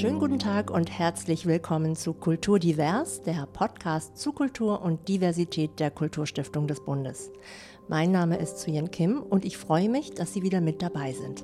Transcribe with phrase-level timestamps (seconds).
[0.00, 5.80] Schönen guten Tag und herzlich willkommen zu Kultur Divers, der Podcast zu Kultur und Diversität
[5.80, 7.32] der Kulturstiftung des Bundes.
[7.88, 11.42] Mein Name ist Suyen Kim und ich freue mich, dass Sie wieder mit dabei sind.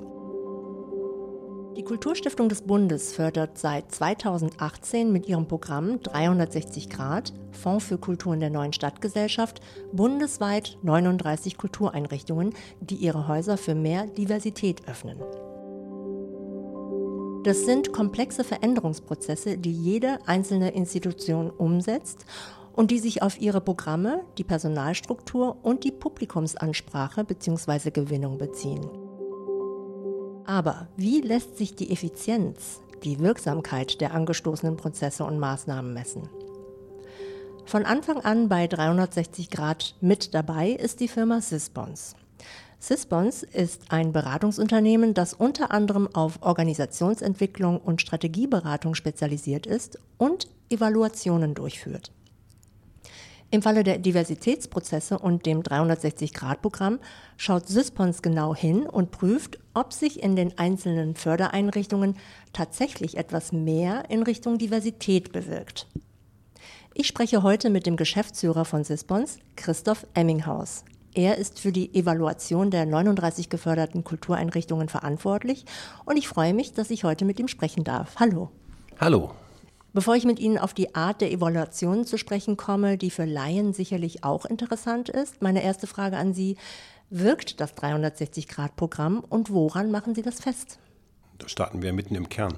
[1.75, 8.35] Die Kulturstiftung des Bundes fördert seit 2018 mit ihrem Programm 360 Grad Fonds für Kultur
[8.35, 9.59] in der neuen Stadtgesellschaft
[9.91, 15.17] bundesweit 39 Kultureinrichtungen, die ihre Häuser für mehr Diversität öffnen.
[17.45, 22.25] Das sind komplexe Veränderungsprozesse, die jede einzelne Institution umsetzt
[22.73, 27.91] und die sich auf ihre Programme, die Personalstruktur und die Publikumsansprache bzw.
[27.91, 28.83] Gewinnung beziehen.
[30.47, 36.27] Aber wie lässt sich die Effizienz, die Wirksamkeit der angestoßenen Prozesse und Maßnahmen messen?
[37.67, 42.15] Von Anfang an bei 360 Grad mit dabei ist die Firma Sispons.
[42.79, 51.53] Sispons ist ein Beratungsunternehmen, das unter anderem auf Organisationsentwicklung und Strategieberatung spezialisiert ist und Evaluationen
[51.53, 52.11] durchführt.
[53.51, 56.99] Im Falle der Diversitätsprozesse und dem 360-Grad-Programm
[57.37, 62.15] schaut Syspons genau hin und prüft, ob sich in den einzelnen Fördereinrichtungen
[62.53, 65.87] tatsächlich etwas mehr in Richtung Diversität bewirkt.
[66.93, 70.83] Ich spreche heute mit dem Geschäftsführer von Syspons, Christoph Emminghaus.
[71.15, 75.63] Er ist für die Evaluation der 39 geförderten Kultureinrichtungen verantwortlich
[76.03, 78.17] und ich freue mich, dass ich heute mit ihm sprechen darf.
[78.19, 78.51] Hallo.
[78.99, 79.31] Hallo.
[79.93, 83.71] Bevor ich mit Ihnen auf die Art der Evaluation zu sprechen komme, die für Laien
[83.71, 86.57] sicherlich auch interessant ist, meine erste Frage an Sie,
[87.09, 90.79] wirkt das 360-Grad-Programm und woran machen Sie das fest?
[91.37, 92.57] Da starten wir mitten im Kern.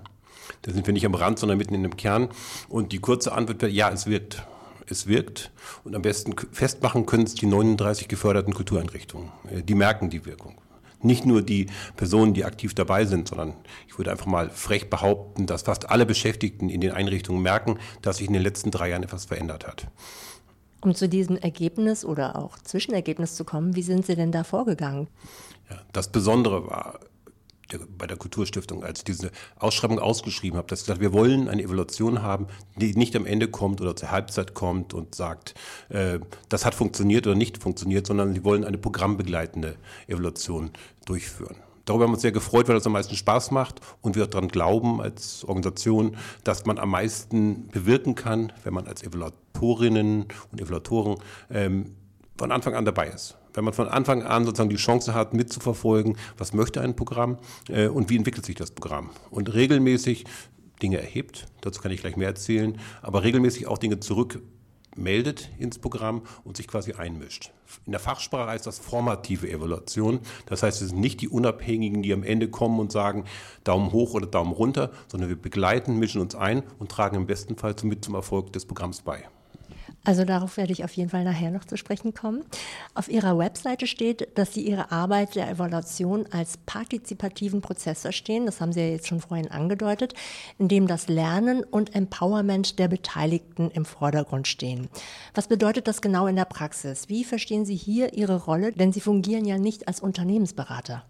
[0.63, 2.29] Da sind wir nicht am Rand, sondern mitten in dem Kern.
[2.69, 4.43] Und die kurze Antwort wäre, ja, es wirkt.
[4.89, 5.51] Es wirkt.
[5.83, 9.31] Und am besten festmachen können es die 39 geförderten Kultureinrichtungen.
[9.51, 10.55] Äh, die merken die Wirkung
[11.01, 13.53] nicht nur die Personen, die aktiv dabei sind, sondern
[13.87, 18.17] ich würde einfach mal frech behaupten, dass fast alle Beschäftigten in den Einrichtungen merken, dass
[18.17, 19.87] sich in den letzten drei Jahren etwas verändert hat.
[20.81, 25.07] Um zu diesem Ergebnis oder auch Zwischenergebnis zu kommen, wie sind Sie denn da vorgegangen?
[25.69, 26.99] Ja, das Besondere war,
[27.97, 31.63] bei der Kulturstiftung, als ich diese Ausschreibung ausgeschrieben habe, dass ich gesagt wir wollen eine
[31.63, 35.53] Evaluation haben, die nicht am Ende kommt oder zur Halbzeit kommt und sagt,
[35.89, 36.19] äh,
[36.49, 39.75] das hat funktioniert oder nicht funktioniert, sondern sie wollen eine programmbegleitende
[40.07, 40.71] Evaluation
[41.05, 41.55] durchführen.
[41.85, 44.49] Darüber haben wir uns sehr gefreut, weil das am meisten Spaß macht und wir daran
[44.49, 51.17] glauben als Organisation, dass man am meisten bewirken kann, wenn man als Evaluatorinnen und Evaluatoren
[51.49, 51.95] ähm,
[52.37, 56.15] von Anfang an dabei ist wenn man von Anfang an sozusagen die Chance hat, mitzuverfolgen,
[56.37, 59.09] was möchte ein Programm äh, und wie entwickelt sich das Programm.
[59.31, 60.25] Und regelmäßig
[60.83, 66.21] Dinge erhebt, dazu kann ich gleich mehr erzählen, aber regelmäßig auch Dinge zurückmeldet ins Programm
[66.43, 67.51] und sich quasi einmischt.
[67.87, 70.19] In der Fachsprache heißt das formative Evaluation.
[70.45, 73.25] Das heißt, es sind nicht die Unabhängigen, die am Ende kommen und sagen
[73.63, 77.55] Daumen hoch oder Daumen runter, sondern wir begleiten, mischen uns ein und tragen im besten
[77.57, 79.27] Fall mit zum Erfolg des Programms bei.
[80.07, 82.45] Also darauf werde ich auf jeden Fall nachher noch zu sprechen kommen.
[82.93, 88.45] Auf Ihrer Webseite steht, dass Sie Ihre Arbeit der Evaluation als partizipativen Prozess verstehen.
[88.45, 90.13] Das haben Sie ja jetzt schon vorhin angedeutet,
[90.59, 94.87] in dem das Lernen und Empowerment der Beteiligten im Vordergrund stehen.
[95.33, 97.09] Was bedeutet das genau in der Praxis?
[97.09, 98.71] Wie verstehen Sie hier Ihre Rolle?
[98.71, 101.03] Denn Sie fungieren ja nicht als Unternehmensberater.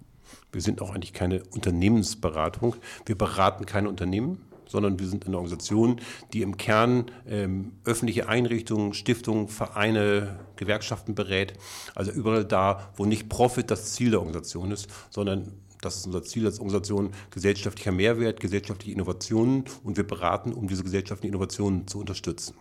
[0.52, 2.76] Wir sind auch eigentlich keine Unternehmensberatung.
[3.06, 6.02] Wir beraten keine Unternehmen sondern wir sind eine Organisation,
[6.34, 11.54] die im Kern ähm, öffentliche Einrichtungen, Stiftungen, Vereine, Gewerkschaften berät.
[11.96, 16.24] Also überall da, wo nicht Profit das Ziel der Organisation ist, sondern das ist unser
[16.24, 22.00] Ziel als Organisation, gesellschaftlicher Mehrwert, gesellschaftliche Innovationen und wir beraten, um diese gesellschaftlichen Innovationen zu
[22.00, 22.56] unterstützen.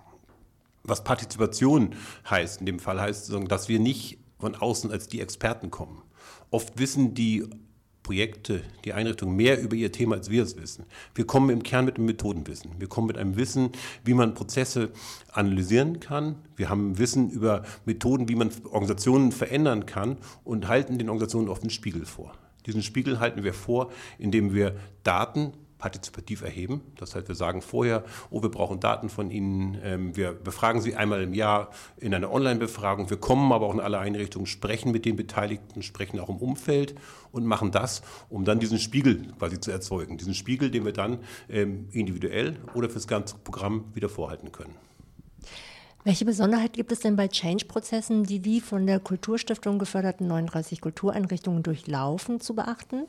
[0.83, 1.95] Was Partizipation
[2.29, 6.03] heißt, in dem Fall heißt, dass wir nicht von außen als die Experten kommen.
[6.51, 7.49] Oft wissen die
[8.07, 10.85] Projekte, die Einrichtungen mehr über ihr Thema, als wir es wissen.
[11.17, 12.71] Wir kommen im Kern mit einem Methodenwissen.
[12.79, 13.71] Wir kommen mit einem Wissen,
[14.05, 14.91] wie man Prozesse
[15.33, 16.37] analysieren kann.
[16.55, 21.63] Wir haben Wissen über Methoden, wie man Organisationen verändern kann und halten den Organisationen oft
[21.63, 22.33] einen Spiegel vor.
[22.65, 26.81] Diesen Spiegel halten wir vor, indem wir Daten partizipativ erheben.
[26.97, 29.79] Das heißt, wir sagen vorher, oh, wir brauchen Daten von Ihnen.
[29.83, 33.11] Ähm, wir befragen Sie einmal im Jahr in einer Online-Befragung.
[33.11, 36.95] Wir kommen aber auch in alle Einrichtungen, sprechen mit den Beteiligten, sprechen auch im Umfeld
[37.33, 40.17] und machen das, um dann diesen Spiegel quasi zu erzeugen.
[40.17, 41.19] Diesen Spiegel, den wir dann
[41.49, 44.75] ähm, individuell oder fürs ganze Programm wieder vorhalten können.
[46.07, 51.65] Welche Besonderheit gibt es denn bei Change-Prozessen, die die von der Kulturstiftung geförderten 39 Kultureinrichtungen
[51.65, 53.09] durchlaufen, zu beachten?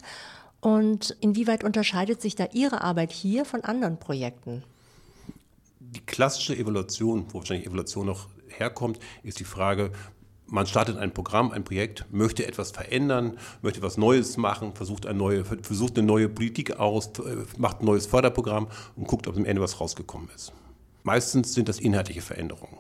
[0.60, 4.64] Und inwieweit unterscheidet sich da Ihre Arbeit hier von anderen Projekten?
[5.80, 9.92] Die klassische Evaluation, wo wahrscheinlich Evaluation noch herkommt, ist die Frage,
[10.48, 15.18] man startet ein Programm, ein Projekt, möchte etwas verändern, möchte etwas Neues machen, versucht eine
[15.18, 19.46] neue, versucht eine neue Politik aus, äh, macht ein neues Förderprogramm und guckt, ob am
[19.46, 20.54] Ende was rausgekommen ist.
[21.04, 22.78] Meistens sind das inhaltliche Veränderungen.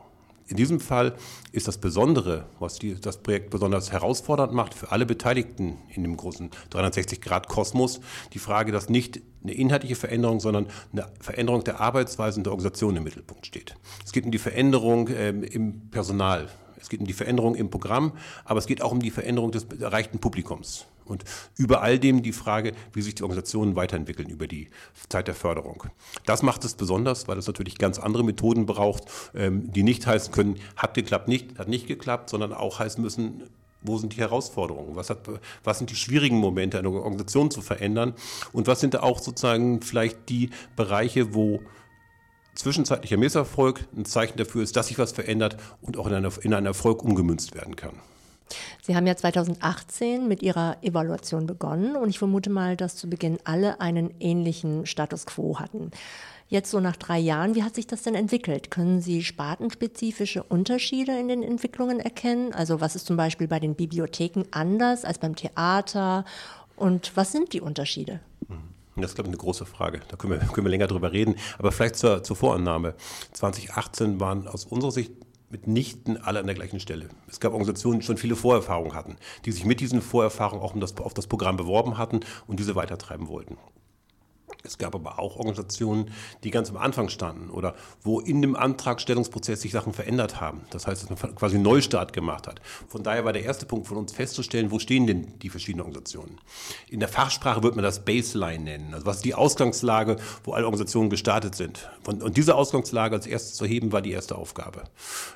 [0.48, 1.16] In diesem Fall
[1.52, 6.16] ist das Besondere, was die, das Projekt besonders herausfordernd macht für alle Beteiligten in dem
[6.16, 8.00] großen 360-Grad-Kosmos,
[8.34, 12.96] die Frage, dass nicht eine inhaltliche Veränderung, sondern eine Veränderung der Arbeitsweise und der Organisation
[12.96, 13.76] im Mittelpunkt steht.
[14.06, 16.48] Es geht um die Veränderung ähm, im Personal,
[16.80, 18.14] es geht um die Veränderung im Programm,
[18.46, 20.86] aber es geht auch um die Veränderung des erreichten Publikums.
[21.08, 21.24] Und
[21.58, 24.70] über all dem die Frage, wie sich die Organisationen weiterentwickeln über die
[25.10, 25.84] Zeit der Förderung.
[26.26, 30.34] Das macht es besonders, weil es natürlich ganz andere Methoden braucht, ähm, die nicht heißen
[30.34, 33.44] können, hat geklappt, nicht, hat nicht geklappt, sondern auch heißen müssen,
[33.82, 34.96] wo sind die Herausforderungen?
[34.96, 35.20] Was, hat,
[35.64, 38.14] was sind die schwierigen Momente, eine Organisation zu verändern?
[38.52, 41.62] Und was sind da auch sozusagen vielleicht die Bereiche, wo
[42.56, 46.66] zwischenzeitlicher Misserfolg ein Zeichen dafür ist, dass sich was verändert und auch in, in einen
[46.66, 47.94] Erfolg umgemünzt werden kann?
[48.82, 53.38] Sie haben ja 2018 mit Ihrer Evaluation begonnen und ich vermute mal, dass zu Beginn
[53.44, 55.92] alle einen ähnlichen Status quo hatten.
[56.50, 58.72] Jetzt so nach drei Jahren, wie hat sich das denn entwickelt?
[58.72, 62.54] Können Sie spartenspezifische Unterschiede in den Entwicklungen erkennen?
[62.54, 66.24] Also was ist zum Beispiel bei den Bibliotheken anders als beim Theater?
[66.78, 68.22] Und was sind die Unterschiede?
[69.02, 70.02] Das ist, glaube ich, eine große Frage.
[70.08, 71.36] Da können wir, können wir länger drüber reden.
[71.60, 72.96] Aber vielleicht zur, zur Vorannahme.
[73.34, 75.12] 2018 waren aus unserer Sicht
[75.50, 77.10] mitnichten alle an der gleichen Stelle.
[77.28, 80.82] Es gab Organisationen, die schon viele Vorerfahrungen hatten, die sich mit diesen Vorerfahrungen auch um
[80.82, 83.58] das, auf das Programm beworben hatten und diese weitertreiben wollten.
[84.68, 86.12] Es gab aber auch Organisationen,
[86.44, 90.62] die ganz am Anfang standen oder wo in dem Antragstellungsprozess sich Sachen verändert haben.
[90.70, 92.62] Das heißt, dass man quasi einen Neustart gemacht hat.
[92.88, 96.38] Von daher war der erste Punkt von uns festzustellen, wo stehen denn die verschiedenen Organisationen.
[96.90, 98.94] In der Fachsprache wird man das Baseline nennen.
[98.94, 101.90] Also was ist die Ausgangslage, wo alle Organisationen gestartet sind.
[102.06, 104.84] Und diese Ausgangslage als erstes zu heben, war die erste Aufgabe.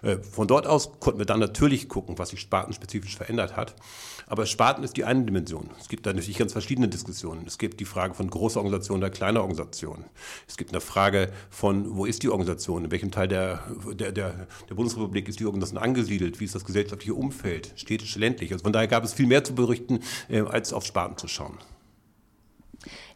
[0.01, 3.75] Äh, von dort aus konnten wir dann natürlich gucken, was sich spartenspezifisch verändert hat.
[4.27, 5.69] Aber Sparten ist die eine Dimension.
[5.79, 7.43] Es gibt da natürlich ganz verschiedene Diskussionen.
[7.45, 10.05] Es gibt die Frage von großer Organisation oder kleiner Organisation.
[10.47, 12.85] Es gibt eine Frage von, wo ist die Organisation?
[12.85, 13.63] In welchem Teil der,
[13.93, 16.39] der, der, der Bundesrepublik ist die Organisation angesiedelt?
[16.39, 17.71] Wie ist das gesellschaftliche Umfeld?
[17.75, 18.51] Städtisch, ländlich?
[18.51, 21.59] Also von daher gab es viel mehr zu berichten, äh, als auf Sparten zu schauen.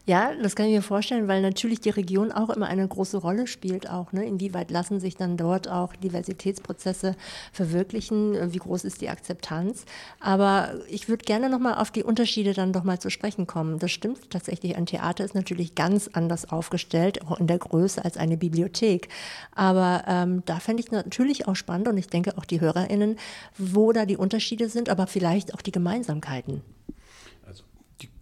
[0.04, 3.48] Ja, das kann ich mir vorstellen, weil natürlich die Region auch immer eine große Rolle
[3.48, 4.12] spielt, auch.
[4.12, 4.24] Ne?
[4.24, 7.16] Inwieweit lassen sich dann dort auch Diversitätsprozesse
[7.52, 8.52] verwirklichen?
[8.52, 9.84] Wie groß ist die Akzeptanz?
[10.20, 13.80] Aber ich würde gerne nochmal auf die Unterschiede dann doch mal zu sprechen kommen.
[13.80, 14.76] Das stimmt tatsächlich.
[14.76, 19.08] Ein Theater ist natürlich ganz anders aufgestellt, auch in der Größe als eine Bibliothek.
[19.56, 23.16] Aber ähm, da fände ich natürlich auch spannend und ich denke auch die HörerInnen,
[23.58, 26.62] wo da die Unterschiede sind, aber vielleicht auch die Gemeinsamkeiten.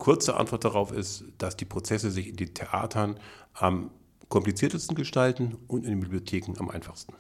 [0.05, 3.19] Kurze Antwort darauf ist, dass die Prozesse sich in den Theatern
[3.55, 3.91] am
[4.29, 7.15] kompliziertesten gestalten und in den Bibliotheken am einfachsten.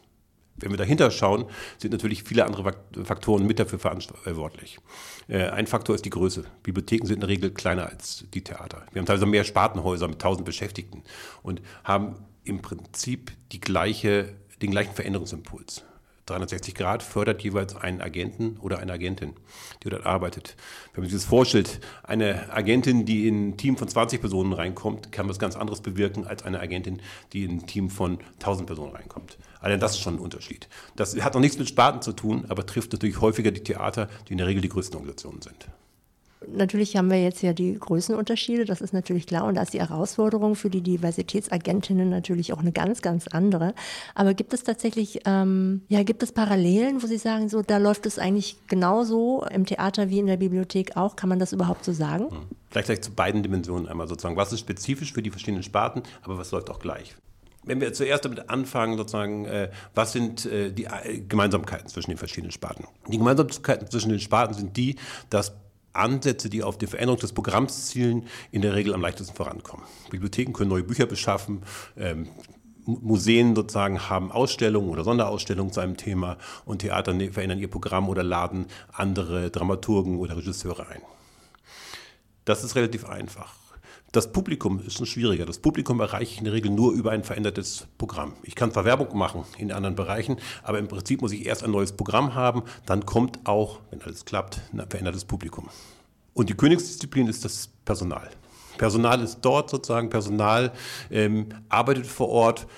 [0.56, 1.46] Wenn wir dahinter schauen,
[1.78, 4.80] sind natürlich viele andere Faktoren mit dafür verantwortlich.
[5.28, 6.44] Äh, ein Faktor ist die Größe.
[6.62, 8.84] Bibliotheken sind in der Regel kleiner als die Theater.
[8.92, 11.04] Wir haben teilweise mehr Spartenhäuser mit 1000 Beschäftigten
[11.42, 15.84] und haben im Prinzip gleiche, den gleichen Veränderungsimpuls.
[16.26, 19.34] 360 Grad fördert jeweils einen Agenten oder eine Agentin,
[19.82, 20.56] die dort arbeitet.
[20.92, 25.12] Wenn man sich das vorstellt, eine Agentin, die in ein Team von 20 Personen reinkommt,
[25.12, 28.92] kann was ganz anderes bewirken als eine Agentin, die in ein Team von 1000 Personen
[28.92, 29.36] reinkommt.
[29.60, 30.68] Allein das ist schon ein Unterschied.
[30.96, 34.32] Das hat noch nichts mit Sparten zu tun, aber trifft natürlich häufiger die Theater, die
[34.32, 35.68] in der Regel die größten Organisationen sind.
[36.52, 39.44] Natürlich haben wir jetzt ja die Größenunterschiede, das ist natürlich klar.
[39.44, 43.74] Und da ist die Herausforderung für die Diversitätsagentinnen natürlich auch eine ganz, ganz andere.
[44.14, 48.06] Aber gibt es tatsächlich, ähm, ja, gibt es Parallelen, wo Sie sagen, so, da läuft
[48.06, 51.16] es eigentlich genauso im Theater wie in der Bibliothek auch?
[51.16, 52.30] Kann man das überhaupt so sagen?
[52.30, 52.38] Hm.
[52.70, 54.36] Vielleicht gleich zu beiden Dimensionen einmal sozusagen.
[54.36, 57.14] Was ist spezifisch für die verschiedenen Sparten, aber was läuft auch gleich?
[57.64, 62.18] Wenn wir zuerst damit anfangen, sozusagen, äh, was sind äh, die äh, Gemeinsamkeiten zwischen den
[62.18, 62.86] verschiedenen Sparten?
[63.08, 64.96] Die Gemeinsamkeiten zwischen den Sparten sind die,
[65.30, 65.52] dass
[65.94, 69.84] Ansätze, die auf die Veränderung des Programms zielen, in der Regel am leichtesten vorankommen.
[70.10, 71.62] Bibliotheken können neue Bücher beschaffen,
[71.96, 72.28] ähm,
[72.86, 76.36] Museen sozusagen haben Ausstellungen oder Sonderausstellungen zu einem Thema
[76.66, 81.00] und Theater ne, verändern ihr Programm oder laden andere Dramaturgen oder Regisseure ein.
[82.44, 83.63] Das ist relativ einfach.
[84.14, 85.44] Das Publikum ist schon schwieriger.
[85.44, 88.34] Das Publikum erreiche ich in der Regel nur über ein verändertes Programm.
[88.44, 91.72] Ich kann zwar Werbung machen in anderen Bereichen, aber im Prinzip muss ich erst ein
[91.72, 95.68] neues Programm haben, dann kommt auch, wenn alles klappt, ein verändertes Publikum.
[96.32, 98.30] Und die Königsdisziplin ist das Personal.
[98.78, 100.70] Personal ist dort sozusagen, Personal
[101.10, 102.68] ähm, arbeitet vor Ort.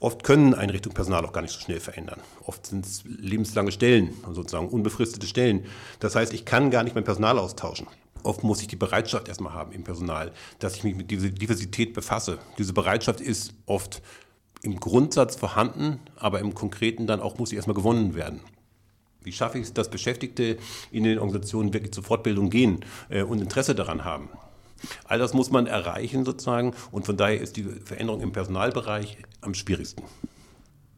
[0.00, 2.20] Oft können Einrichtungen Personal auch gar nicht so schnell verändern.
[2.46, 5.66] Oft sind es lebenslange Stellen, sozusagen unbefristete Stellen.
[6.00, 7.86] Das heißt, ich kann gar nicht mein Personal austauschen.
[8.26, 11.94] Oft muss ich die Bereitschaft erstmal haben im Personal, dass ich mich mit dieser Diversität
[11.94, 12.38] befasse.
[12.58, 14.02] Diese Bereitschaft ist oft
[14.62, 18.40] im Grundsatz vorhanden, aber im Konkreten dann auch muss sie erstmal gewonnen werden.
[19.22, 20.58] Wie schaffe ich es, dass Beschäftigte
[20.90, 24.28] in den Organisationen wirklich zur Fortbildung gehen äh, und Interesse daran haben?
[25.04, 29.54] All das muss man erreichen sozusagen und von daher ist die Veränderung im Personalbereich am
[29.54, 30.02] schwierigsten.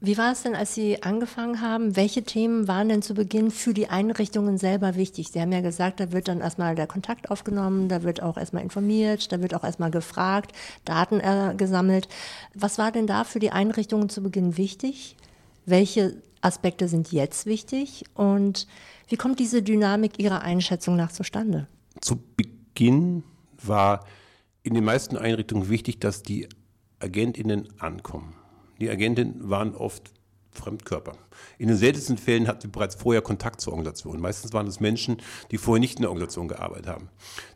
[0.01, 1.97] Wie war es denn, als Sie angefangen haben?
[1.97, 5.29] Welche Themen waren denn zu Beginn für die Einrichtungen selber wichtig?
[5.33, 8.63] Sie haben ja gesagt, da wird dann erstmal der Kontakt aufgenommen, da wird auch erstmal
[8.63, 10.53] informiert, da wird auch erstmal gefragt,
[10.85, 12.09] Daten äh, gesammelt.
[12.55, 15.17] Was war denn da für die Einrichtungen zu Beginn wichtig?
[15.67, 18.05] Welche Aspekte sind jetzt wichtig?
[18.15, 18.69] Und
[19.09, 21.67] wie kommt diese Dynamik Ihrer Einschätzung nach zustande?
[22.01, 23.25] Zu Beginn
[23.61, 24.05] war
[24.63, 26.49] in den meisten Einrichtungen wichtig, dass die
[27.01, 28.38] AgentInnen ankommen.
[28.81, 30.13] Die Agentinnen waren oft
[30.59, 31.13] Fremdkörper.
[31.59, 34.21] In den seltensten Fällen hatten sie bereits vorher Kontakt zur Organisation.
[34.21, 35.19] Meistens waren es Menschen,
[35.51, 37.09] die vorher nicht in der Organisation gearbeitet haben.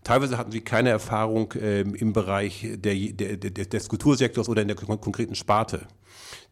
[0.04, 4.68] Teilweise hatten sie keine Erfahrung äh, im Bereich der, der, der, des Kultursektors oder in
[4.68, 5.86] der konkreten Sparte.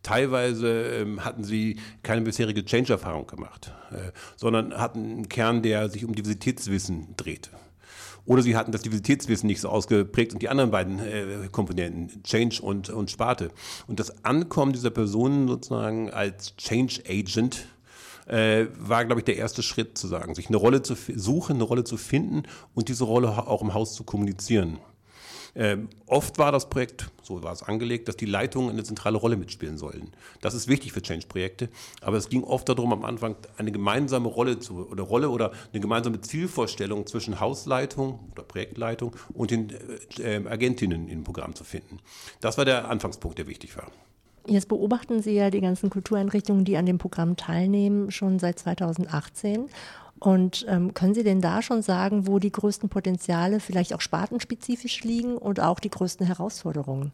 [0.03, 6.05] Teilweise ähm, hatten sie keine bisherige Change-Erfahrung gemacht, äh, sondern hatten einen Kern, der sich
[6.05, 7.51] um Diversitätswissen drehte.
[8.27, 12.63] Oder sie hatten das Diversitätswissen nicht so ausgeprägt und die anderen beiden äh, Komponenten, Change
[12.63, 13.51] und, und Sparte.
[13.87, 17.67] Und das Ankommen dieser Personen sozusagen als Change Agent
[18.27, 21.65] äh, war, glaube ich, der erste Schritt zu sagen, sich eine Rolle zu suchen, eine
[21.65, 24.79] Rolle zu finden und diese Rolle auch im Haus zu kommunizieren.
[25.55, 29.37] Ähm, oft war das Projekt, so war es angelegt, dass die Leitungen eine zentrale Rolle
[29.37, 30.11] mitspielen sollen.
[30.41, 31.69] Das ist wichtig für Change-Projekte,
[32.01, 35.81] aber es ging oft darum, am Anfang eine gemeinsame Rolle zu, oder Rolle oder eine
[35.81, 39.71] gemeinsame Zielvorstellung zwischen Hausleitung oder Projektleitung und den
[40.19, 41.99] äh, äh, Agentinnen im Programm zu finden.
[42.41, 43.91] Das war der Anfangspunkt, der wichtig war.
[44.47, 49.69] Jetzt beobachten Sie ja die ganzen Kultureinrichtungen, die an dem Programm teilnehmen, schon seit 2018.
[50.21, 55.03] Und ähm, können Sie denn da schon sagen, wo die größten Potenziale vielleicht auch spartenspezifisch
[55.03, 57.11] liegen und auch die größten Herausforderungen?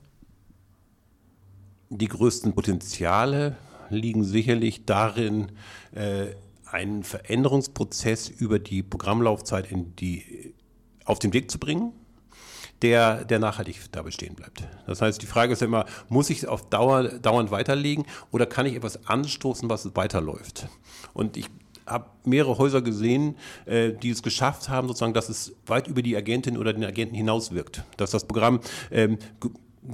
[1.88, 3.56] Die größten Potenziale
[3.90, 5.52] liegen sicherlich darin,
[5.92, 6.26] äh,
[6.64, 10.54] einen Veränderungsprozess über die Programmlaufzeit in die,
[11.04, 11.92] auf den Weg zu bringen,
[12.82, 14.64] der, der nachhaltig da bestehen bleibt.
[14.86, 18.46] Das heißt, die Frage ist ja immer, muss ich es auf Dauer, dauernd weiterlegen oder
[18.46, 20.68] kann ich etwas anstoßen, was weiterläuft?
[21.14, 21.48] Und ich
[21.86, 26.16] habe mehrere Häuser gesehen, äh, die es geschafft haben, sozusagen, dass es weit über die
[26.16, 27.84] Agentin oder den Agenten hinaus wirkt.
[27.96, 29.18] Dass das Programm ähm,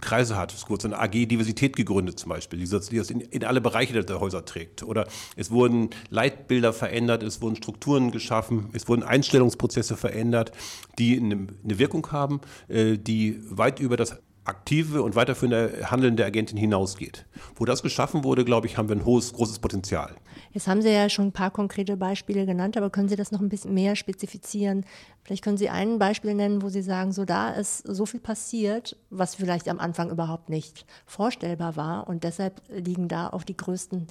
[0.00, 3.20] Kreise hat, es wurde eine AG Diversität gegründet zum Beispiel, die das, die das in,
[3.20, 4.82] in, alle Bereiche der Häuser trägt.
[4.82, 5.06] Oder
[5.36, 10.52] es wurden Leitbilder verändert, es wurden Strukturen geschaffen, es wurden Einstellungsprozesse verändert,
[10.98, 16.26] die eine, eine Wirkung haben, äh, die weit über das aktive und weiterführende Handeln der
[16.26, 17.26] Agentin hinausgeht.
[17.54, 20.16] Wo das geschaffen wurde, glaube ich, haben wir ein hohes, großes Potenzial.
[20.52, 23.40] Jetzt haben Sie ja schon ein paar konkrete Beispiele genannt, aber können Sie das noch
[23.40, 24.84] ein bisschen mehr spezifizieren?
[25.24, 28.96] Vielleicht können Sie ein Beispiel nennen, wo Sie sagen, so da ist so viel passiert,
[29.10, 34.06] was vielleicht am Anfang überhaupt nicht vorstellbar war und deshalb liegen da auch die größten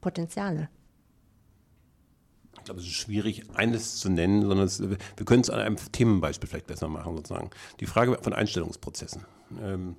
[0.00, 0.68] Potenziale.
[2.58, 4.96] Ich glaube, es ist schwierig, eines zu nennen, sondern es, wir
[5.26, 7.50] können es an einem Themenbeispiel vielleicht besser machen, sozusagen.
[7.80, 9.26] Die Frage von Einstellungsprozessen.
[9.62, 9.96] Ähm,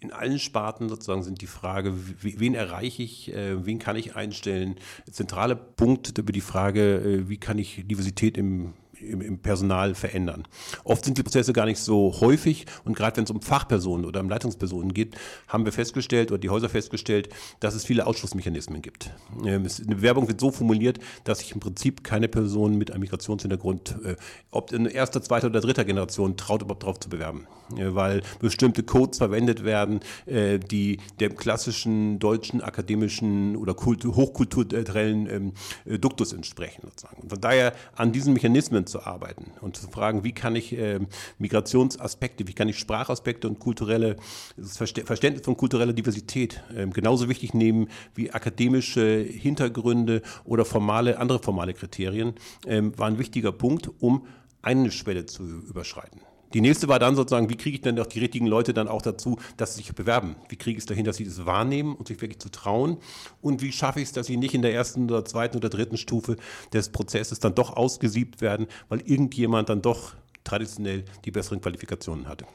[0.00, 4.76] in allen Sparten sozusagen sind die Frage, wen erreiche ich, äh, wen kann ich einstellen.
[5.10, 10.46] Zentrale Punkt über die Frage, äh, wie kann ich Diversität im im, im Personal verändern.
[10.84, 14.20] Oft sind die Prozesse gar nicht so häufig und gerade wenn es um Fachpersonen oder
[14.20, 15.16] um Leitungspersonen geht,
[15.48, 17.28] haben wir festgestellt oder die Häuser festgestellt,
[17.60, 19.10] dass es viele Ausschlussmechanismen gibt.
[19.44, 23.96] Ähm, eine Bewerbung wird so formuliert, dass sich im Prinzip keine Person mit einem Migrationshintergrund,
[24.04, 24.16] äh,
[24.50, 28.82] ob in erster, zweiter oder dritter Generation, traut überhaupt darauf zu bewerben, äh, weil bestimmte
[28.82, 35.52] Codes verwendet werden, äh, die dem klassischen deutschen akademischen oder hochkulturellen ähm,
[36.00, 36.82] Duktus entsprechen.
[36.84, 37.28] Sozusagen.
[37.28, 41.00] Von daher an diesen Mechanismen zu arbeiten und zu fragen, wie kann ich äh,
[41.38, 44.16] Migrationsaspekte, wie kann ich Sprachaspekte und kulturelle,
[44.56, 51.38] das Verständnis von kultureller Diversität äh, genauso wichtig nehmen wie akademische Hintergründe oder formale, andere
[51.38, 52.34] formale Kriterien,
[52.66, 54.26] äh, war ein wichtiger Punkt, um
[54.62, 56.20] eine Schwelle zu überschreiten.
[56.52, 59.02] Die nächste war dann sozusagen, wie kriege ich denn auch die richtigen Leute dann auch
[59.02, 60.34] dazu, dass sie sich bewerben?
[60.48, 62.98] Wie kriege ich es dahin, dass sie das wahrnehmen und sich wirklich zu trauen?
[63.40, 65.96] Und wie schaffe ich es, dass sie nicht in der ersten oder zweiten oder dritten
[65.96, 66.36] Stufe
[66.72, 72.46] des Prozesses dann doch ausgesiebt werden, weil irgendjemand dann doch traditionell die besseren Qualifikationen hatte?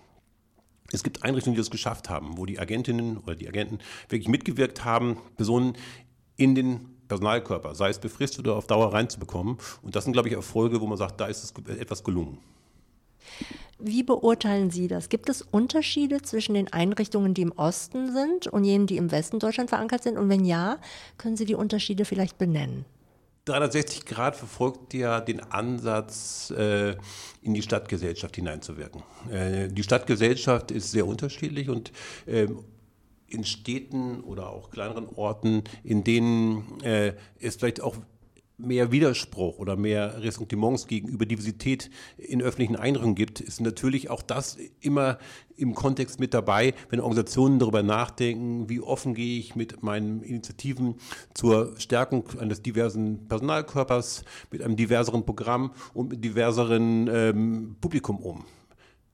[0.92, 4.84] Es gibt Einrichtungen, die das geschafft haben, wo die Agentinnen oder die Agenten wirklich mitgewirkt
[4.84, 5.78] haben, Personen
[6.38, 9.58] in den Personalkörper, sei es befristet oder auf Dauer reinzubekommen.
[9.82, 12.40] Und das sind, glaube ich, Erfolge, wo man sagt, da ist es etwas gelungen.
[13.78, 15.10] Wie beurteilen Sie das?
[15.10, 19.40] Gibt es Unterschiede zwischen den Einrichtungen, die im Osten sind und jenen, die im Westen
[19.40, 20.18] Deutschland verankert sind?
[20.18, 20.78] Und wenn ja,
[21.18, 22.86] können Sie die Unterschiede vielleicht benennen?
[23.46, 26.96] 360 Grad verfolgt ja den Ansatz, äh,
[27.42, 29.04] in die Stadtgesellschaft hineinzuwirken.
[29.30, 31.92] Äh, die Stadtgesellschaft ist sehr unterschiedlich und
[32.26, 32.48] äh,
[33.28, 37.98] in Städten oder auch kleineren Orten, in denen äh, es vielleicht auch
[38.58, 44.58] mehr Widerspruch oder mehr Ressentiments gegenüber Diversität in öffentlichen Einrichtungen gibt, ist natürlich auch das
[44.80, 45.18] immer
[45.58, 50.96] im Kontext mit dabei, wenn Organisationen darüber nachdenken, wie offen gehe ich mit meinen Initiativen
[51.34, 58.46] zur Stärkung eines diversen Personalkörpers, mit einem diverseren Programm und mit diverseren ähm, Publikum um.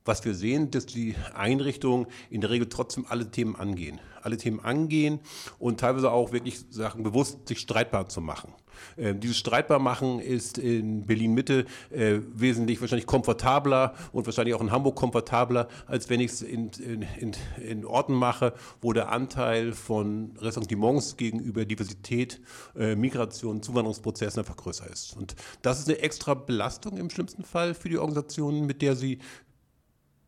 [0.05, 4.00] Was wir sehen, dass die Einrichtungen in der Regel trotzdem alle Themen angehen.
[4.22, 5.20] Alle Themen angehen
[5.60, 8.53] und teilweise auch wirklich Sachen bewusst sich streitbar zu machen.
[8.98, 14.62] Äh, dieses streitbar machen ist in Berlin Mitte äh, wesentlich wahrscheinlich komfortabler und wahrscheinlich auch
[14.62, 17.31] in Hamburg komfortabler, als wenn ich es in, in, in,
[17.63, 22.41] in, Orten mache, wo der Anteil von Ressentiments gegenüber Diversität,
[22.75, 25.15] äh, Migration, Zuwanderungsprozessen einfach größer ist.
[25.17, 29.20] Und das ist eine extra Belastung im schlimmsten Fall für die Organisationen, mit der sie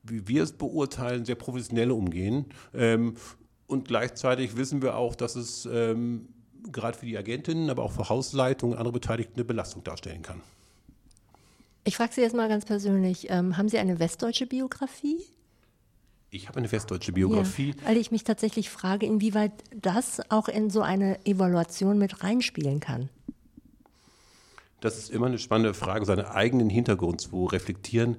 [0.03, 2.45] wie wir es beurteilen, sehr professionell umgehen.
[2.74, 3.15] Ähm,
[3.67, 6.27] und gleichzeitig wissen wir auch, dass es ähm,
[6.72, 10.41] gerade für die Agentinnen, aber auch für Hausleitungen, andere Beteiligte eine Belastung darstellen kann.
[11.86, 15.17] Ich frage Sie jetzt mal ganz persönlich, ähm, haben Sie eine westdeutsche Biografie?
[16.29, 17.75] Ich habe eine westdeutsche Biografie.
[17.77, 22.79] Ja, weil ich mich tatsächlich frage, inwieweit das auch in so eine Evaluation mit reinspielen
[22.79, 23.10] kann.
[24.79, 28.17] Das ist immer eine spannende Frage, seinen eigenen Hintergrund zu reflektieren.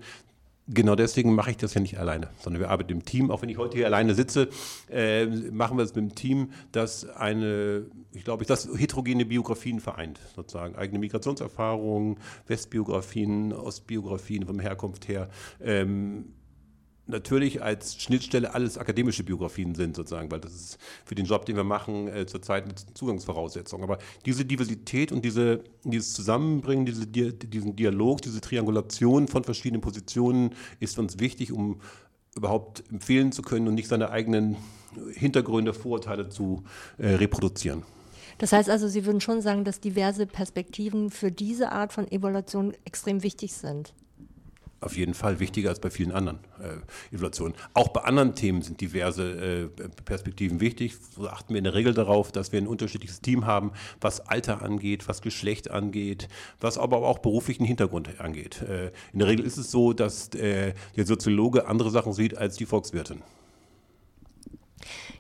[0.66, 3.30] Genau deswegen mache ich das ja nicht alleine, sondern wir arbeiten im Team.
[3.30, 4.48] Auch wenn ich heute hier alleine sitze,
[4.90, 10.18] äh, machen wir es mit dem Team, das eine, ich glaube, das heterogene Biografien vereint,
[10.34, 10.74] sozusagen.
[10.76, 12.16] Eigene Migrationserfahrungen,
[12.46, 15.28] Westbiografien, Ostbiografien vom Herkunft her.
[15.62, 16.32] Ähm,
[17.06, 21.56] natürlich als Schnittstelle alles akademische Biografien sind, sozusagen, weil das ist für den Job, den
[21.56, 23.82] wir machen, äh, zurzeit eine Zugangsvoraussetzung.
[23.82, 30.54] Aber diese Diversität und diese, dieses Zusammenbringen, diese, diesen Dialog, diese Triangulation von verschiedenen Positionen
[30.80, 31.80] ist uns wichtig, um
[32.36, 34.56] überhaupt empfehlen zu können und nicht seine eigenen
[35.12, 36.64] Hintergründe, Vorurteile zu
[36.98, 37.82] äh, reproduzieren.
[38.38, 42.74] Das heißt also, Sie würden schon sagen, dass diverse Perspektiven für diese Art von Evaluation
[42.84, 43.94] extrem wichtig sind
[44.84, 47.54] auf jeden Fall wichtiger als bei vielen anderen äh, Evaluationen.
[47.72, 50.96] Auch bei anderen Themen sind diverse äh, Perspektiven wichtig.
[51.16, 54.62] So achten wir in der Regel darauf, dass wir ein unterschiedliches Team haben, was Alter
[54.62, 56.28] angeht, was Geschlecht angeht,
[56.60, 58.62] was aber auch beruflichen Hintergrund angeht.
[58.62, 62.56] Äh, in der Regel ist es so, dass äh, der Soziologe andere Sachen sieht als
[62.56, 63.22] die Volkswirtin.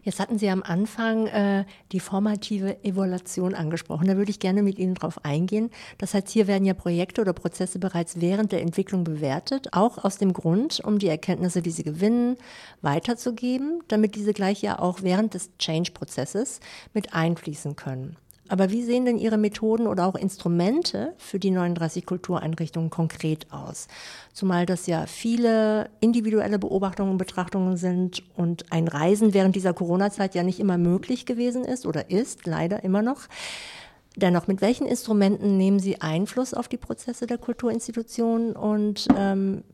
[0.04, 4.06] Jetzt hatten Sie am Anfang äh, die formative Evaluation angesprochen.
[4.06, 5.70] Da würde ich gerne mit Ihnen drauf eingehen.
[5.98, 10.18] Das heißt, hier werden ja Projekte oder Prozesse bereits während der Entwicklung bewertet, auch aus
[10.18, 12.36] dem Grund, um die Erkenntnisse, die Sie gewinnen,
[12.82, 16.60] weiterzugeben, damit diese gleich ja auch während des Change-Prozesses
[16.92, 18.16] mit einfließen können.
[18.48, 23.88] Aber wie sehen denn Ihre Methoden oder auch Instrumente für die 39 Kultureinrichtungen konkret aus?
[24.34, 30.34] Zumal das ja viele individuelle Beobachtungen und Betrachtungen sind und ein Reisen während dieser Corona-Zeit
[30.34, 33.28] ja nicht immer möglich gewesen ist oder ist, leider immer noch.
[34.16, 39.64] Dennoch, mit welchen Instrumenten nehmen Sie Einfluss auf die Prozesse der Kulturinstitutionen und ähm,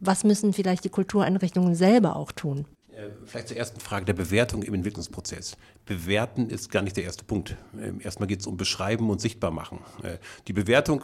[0.00, 2.64] was müssen vielleicht die Kultureinrichtungen selber auch tun?
[3.00, 5.56] Äh, vielleicht zur ersten Frage der Bewertung im Entwicklungsprozess.
[5.86, 7.56] Bewerten ist gar nicht der erste Punkt.
[7.80, 9.80] Ähm, erstmal geht es um Beschreiben und Sichtbar machen.
[10.02, 11.02] Äh, die Bewertung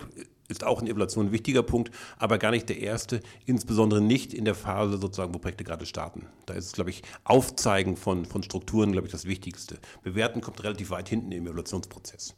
[0.49, 4.45] ist auch in Evaluation ein wichtiger Punkt, aber gar nicht der erste, insbesondere nicht in
[4.45, 6.27] der Phase sozusagen, wo Projekte gerade starten.
[6.47, 9.79] Da ist es, glaube ich, Aufzeigen von, von Strukturen, glaube ich, das Wichtigste.
[10.03, 12.35] Bewerten kommt relativ weit hinten im Evaluationsprozess.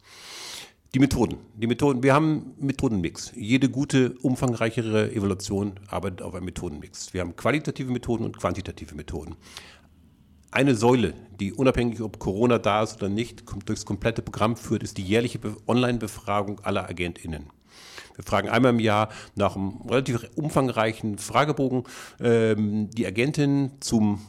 [0.95, 1.37] Die Methoden.
[1.55, 2.01] Die Methoden.
[2.01, 3.31] Wir haben Methodenmix.
[3.35, 7.13] Jede gute, umfangreichere Evaluation arbeitet auf einem Methodenmix.
[7.13, 9.35] Wir haben qualitative Methoden und quantitative Methoden.
[10.49, 14.97] Eine Säule, die unabhängig ob Corona da ist oder nicht, durchs komplette Programm führt, ist
[14.97, 17.51] die jährliche Online-Befragung aller AgentInnen.
[18.15, 21.83] Wir fragen einmal im Jahr nach einem relativ umfangreichen Fragebogen
[22.19, 24.21] ähm, die Agentin zum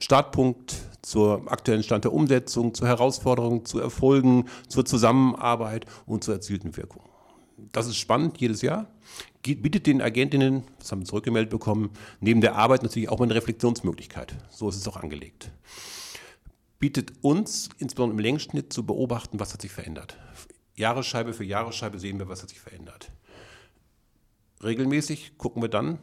[0.00, 6.76] Startpunkt zur aktuellen Stand der Umsetzung, zur Herausforderung, zu Erfolgen, zur Zusammenarbeit und zur erzielten
[6.76, 7.02] Wirkung.
[7.72, 8.86] Das ist spannend jedes Jahr.
[9.42, 13.34] Bietet den Agentinnen, das haben wir zurückgemeldet bekommen, neben der Arbeit natürlich auch mal eine
[13.34, 14.34] Reflexionsmöglichkeit.
[14.50, 15.50] So ist es auch angelegt.
[16.78, 20.16] Bietet uns, insbesondere im Längsschnitt, zu beobachten, was hat sich verändert.
[20.76, 23.12] Jahresscheibe für Jahresscheibe sehen wir, was hat sich verändert.
[24.62, 25.98] Regelmäßig gucken wir dann,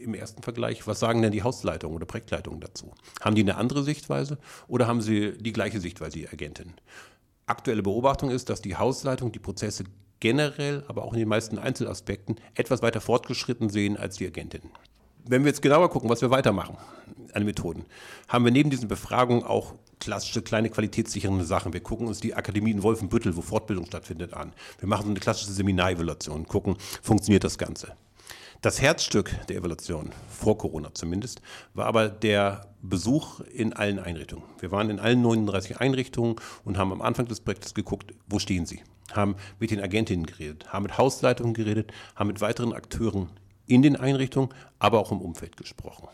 [0.00, 2.92] im ersten Vergleich, was sagen denn die Hausleitungen oder Projektleitungen dazu?
[3.20, 6.72] Haben die eine andere Sichtweise oder haben sie die gleiche Sichtweise, die Agentin?
[7.46, 9.84] Aktuelle Beobachtung ist, dass die Hausleitung die Prozesse
[10.20, 14.62] generell, aber auch in den meisten Einzelaspekten etwas weiter fortgeschritten sehen als die Agentin.
[15.26, 16.76] Wenn wir jetzt genauer gucken, was wir weitermachen
[17.34, 17.84] an Methoden,
[18.28, 21.72] haben wir neben diesen Befragungen auch klassische kleine qualitätssichernde Sachen.
[21.72, 24.52] Wir gucken uns die Akademie in Wolfenbüttel, wo Fortbildung stattfindet, an.
[24.78, 27.92] Wir machen so eine klassische Seminarevaluation, gucken, funktioniert das Ganze.
[28.62, 31.40] Das Herzstück der Evaluation, vor Corona zumindest,
[31.72, 34.44] war aber der Besuch in allen Einrichtungen.
[34.58, 38.66] Wir waren in allen 39 Einrichtungen und haben am Anfang des Projektes geguckt, wo stehen
[38.66, 38.82] sie?
[39.12, 43.30] haben mit den Agentinnen geredet, haben mit Hausleitungen geredet, haben mit weiteren Akteuren
[43.66, 46.08] in den Einrichtungen, aber auch im Umfeld gesprochen.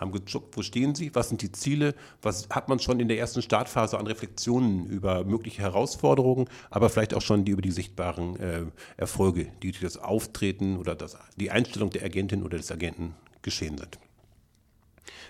[0.00, 3.18] Haben geguckt, wo stehen sie, was sind die Ziele, was hat man schon in der
[3.18, 8.40] ersten Startphase an Reflexionen über mögliche Herausforderungen, aber vielleicht auch schon die, über die sichtbaren
[8.40, 8.62] äh,
[8.96, 13.76] Erfolge, die durch das Auftreten oder das, die Einstellung der Agentin oder des Agenten geschehen
[13.76, 13.98] sind.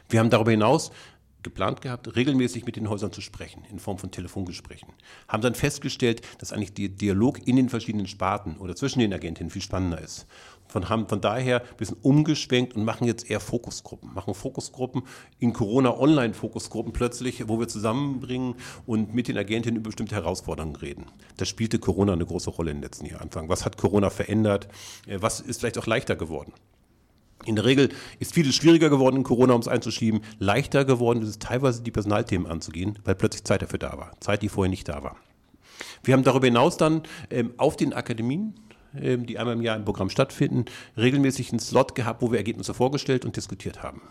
[0.08, 0.92] Wir haben darüber hinaus
[1.42, 4.88] geplant gehabt, regelmäßig mit den Häusern zu sprechen, in Form von Telefongesprächen.
[5.28, 9.50] Haben dann festgestellt, dass eigentlich der Dialog in den verschiedenen Sparten oder zwischen den Agentinnen
[9.50, 10.26] viel spannender ist.
[10.68, 14.14] Von, haben von daher ein bisschen umgeschwenkt und machen jetzt eher Fokusgruppen.
[14.14, 15.02] Machen Fokusgruppen
[15.40, 18.54] in Corona-Online-Fokusgruppen plötzlich, wo wir zusammenbringen
[18.86, 21.06] und mit den Agentinnen über bestimmte Herausforderungen reden.
[21.38, 23.30] Da spielte Corona eine große Rolle in den letzten Jahren.
[23.32, 24.68] Was hat Corona verändert?
[25.06, 26.52] Äh, was ist vielleicht auch leichter geworden?
[27.46, 30.20] In der Regel ist vieles schwieriger geworden in Corona, um es einzuschieben.
[30.38, 34.12] Leichter geworden ist es teilweise, die Personalthemen anzugehen, weil plötzlich Zeit dafür da war.
[34.20, 35.16] Zeit, die vorher nicht da war.
[36.02, 38.54] Wir haben darüber hinaus dann ähm, auf den Akademien,
[38.94, 42.74] ähm, die einmal im Jahr im Programm stattfinden, regelmäßig einen Slot gehabt, wo wir Ergebnisse
[42.74, 44.02] vorgestellt und diskutiert haben.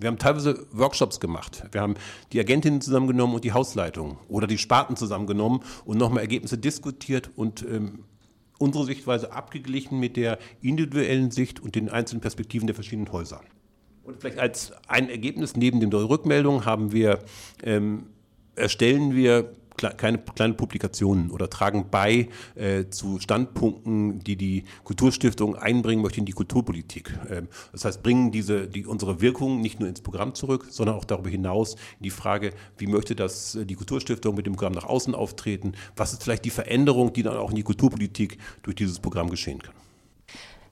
[0.00, 1.64] Wir haben teilweise Workshops gemacht.
[1.72, 1.94] Wir haben
[2.32, 7.62] die Agentinnen zusammengenommen und die Hausleitung oder die Sparten zusammengenommen und nochmal Ergebnisse diskutiert und
[7.62, 8.04] ähm,
[8.58, 13.40] unsere Sichtweise abgeglichen mit der individuellen Sicht und den einzelnen Perspektiven der verschiedenen Häuser.
[14.04, 17.20] Und vielleicht als ein Ergebnis neben den Rückmeldungen haben wir,
[17.62, 18.06] ähm,
[18.56, 26.02] erstellen wir kleine, kleine Publikationen oder tragen bei äh, zu Standpunkten, die die Kulturstiftung einbringen
[26.02, 27.18] möchte in die Kulturpolitik.
[27.30, 31.04] Ähm, das heißt, bringen diese, die, unsere Wirkung nicht nur ins Programm zurück, sondern auch
[31.04, 34.84] darüber hinaus in die Frage, wie möchte das äh, die Kulturstiftung mit dem Programm nach
[34.84, 35.72] außen auftreten?
[35.96, 39.62] Was ist vielleicht die Veränderung, die dann auch in die Kulturpolitik durch dieses Programm geschehen
[39.62, 39.74] kann?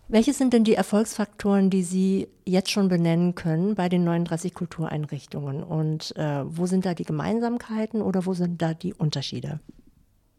[0.08, 5.64] Welche sind denn die Erfolgsfaktoren, die Sie jetzt schon benennen können bei den 39 Kultureinrichtungen?
[5.64, 9.58] Und äh, wo sind da die Gemeinsamkeiten oder wo sind da die Unterschiede?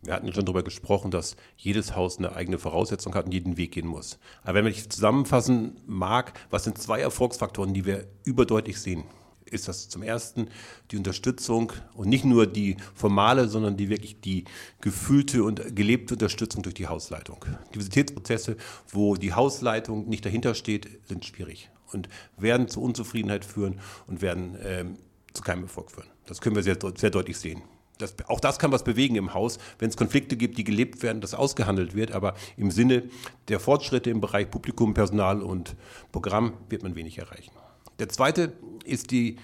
[0.03, 3.73] Wir hatten schon darüber gesprochen, dass jedes Haus eine eigene Voraussetzung hat und jeden Weg
[3.73, 4.19] gehen muss.
[4.43, 9.03] Aber wenn ich zusammenfassen mag, was sind zwei Erfolgsfaktoren, die wir überdeutlich sehen?
[9.51, 10.49] Ist das zum ersten
[10.91, 14.45] die Unterstützung und nicht nur die formale, sondern die wirklich die
[14.81, 17.45] gefühlte und gelebte Unterstützung durch die Hausleitung.
[17.73, 18.57] Diversitätsprozesse,
[18.89, 24.57] wo die Hausleitung nicht dahinter steht, sind schwierig und werden zu Unzufriedenheit führen und werden
[24.63, 24.97] ähm,
[25.33, 26.07] zu keinem Erfolg führen.
[26.25, 27.62] Das können wir sehr, sehr deutlich sehen.
[27.97, 31.21] Das, auch das kann was bewegen im Haus, wenn es Konflikte gibt, die gelebt werden,
[31.21, 32.12] das ausgehandelt wird.
[32.12, 33.03] Aber im Sinne
[33.47, 35.75] der Fortschritte im Bereich Publikum, Personal und
[36.12, 37.51] Programm wird man wenig erreichen.
[37.99, 38.53] Der zweite
[38.86, 39.38] ist die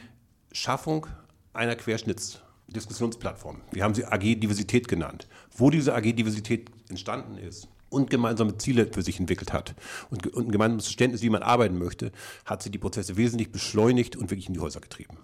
[0.51, 1.07] Schaffung
[1.53, 3.61] einer Querschnittsdiskussionsplattform.
[3.71, 5.27] Wir haben sie AG Diversität genannt.
[5.55, 9.75] Wo diese AG Diversität entstanden ist und gemeinsame Ziele für sich entwickelt hat
[10.09, 12.11] und, ein gemeinsames Verständnis, wie man arbeiten möchte,
[12.45, 15.17] hat sie die Prozesse wesentlich beschleunigt und wirklich in die Häuser getrieben.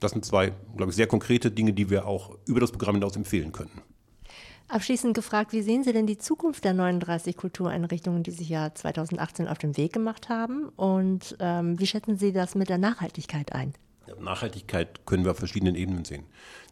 [0.00, 3.16] Das sind zwei, glaube ich, sehr konkrete Dinge, die wir auch über das Programm hinaus
[3.16, 3.82] empfehlen können.
[4.68, 9.46] Abschließend gefragt, wie sehen Sie denn die Zukunft der 39 Kultureinrichtungen, die sich ja 2018
[9.46, 10.70] auf den Weg gemacht haben?
[10.76, 13.74] Und ähm, wie schätzen Sie das mit der Nachhaltigkeit ein?
[14.20, 16.24] Nachhaltigkeit können wir auf verschiedenen Ebenen sehen.